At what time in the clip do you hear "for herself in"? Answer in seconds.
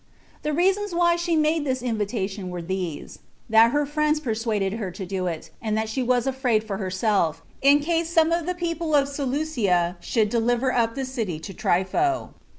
6.63-7.81